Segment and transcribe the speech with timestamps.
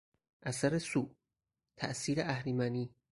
[0.43, 1.15] اثر سو،
[1.77, 2.95] تاثیر اهریمنی